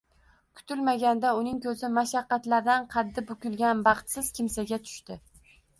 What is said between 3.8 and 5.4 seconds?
baxtsiz kimsaga tushdi